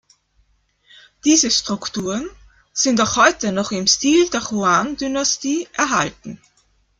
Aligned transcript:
Diese 1.25 1.51
Strukturen 1.51 2.27
sind 2.73 2.99
auch 3.01 3.17
heute 3.17 3.51
noch 3.51 3.69
im 3.69 3.85
Stil 3.85 4.27
der 4.31 4.41
Yuan-Dynastie 4.51 5.67
erhalten. 5.73 6.41